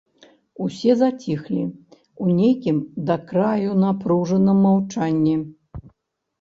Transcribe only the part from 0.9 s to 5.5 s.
заціхлі ў нейкім да краю напружаным маўчанні.